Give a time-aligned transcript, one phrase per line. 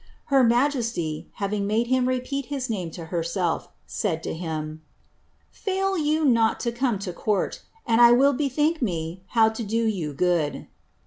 [0.33, 4.81] Her majesty, having made is name to herself, said to him,
[5.53, 10.65] ^ Fail you not to come to will bethink me how to do you good."